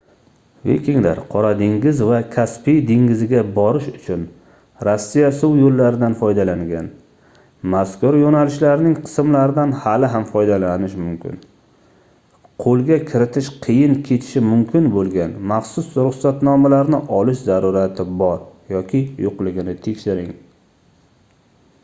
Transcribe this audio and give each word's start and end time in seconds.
vikinglar 0.67 1.19
qora 1.33 1.49
dengiz 1.57 1.99
va 2.11 2.19
kaspiy 2.35 2.77
dengiziga 2.85 3.41
borish 3.57 3.89
uchun 3.91 4.23
rossiya 4.87 5.27
suv 5.41 5.53
yoʻllaridan 5.63 6.15
foydalangan 6.21 6.87
mazkur 7.75 8.17
yoʻnalishlarning 8.21 8.95
qismlaridan 9.03 9.75
hali 9.85 10.09
ham 10.15 10.25
foydalanish 10.31 10.95
mumkin 11.03 11.37
qoʻlga 12.65 12.99
kiritish 13.13 13.51
qiyin 13.69 13.95
kechishi 14.09 14.43
mumkin 14.49 14.89
boʻlgan 14.99 15.37
maxsus 15.55 15.93
ruxsatnomalarni 16.09 17.03
olish 17.21 17.45
zarurati 17.53 18.09
bor 18.25 18.35
yoki 18.77 19.03
yoʻqligini 19.29 19.81
tekshiring 19.89 20.37